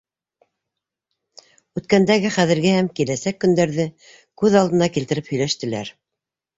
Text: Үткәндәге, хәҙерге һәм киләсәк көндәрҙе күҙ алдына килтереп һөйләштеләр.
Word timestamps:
Үткәндәге, 1.81 2.33
хәҙерге 2.39 2.73
һәм 2.79 2.91
киләсәк 3.03 3.41
көндәрҙе 3.47 3.89
күҙ 4.43 4.61
алдына 4.65 4.93
килтереп 4.99 5.35
һөйләштеләр. 5.35 5.99